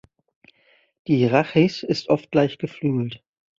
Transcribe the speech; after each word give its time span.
Die 1.05 1.27
Rhachis 1.27 1.83
ist 1.83 2.09
oft 2.09 2.33
leicht 2.33 2.57
geflügelt. 2.57 3.21